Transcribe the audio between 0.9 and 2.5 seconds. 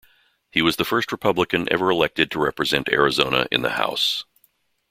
Republican ever elected to